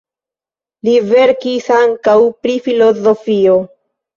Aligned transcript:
Li 0.87 0.95
verkis 1.09 1.67
ankaŭ 1.81 2.17
pri 2.47 2.57
filozofio. 2.69 3.63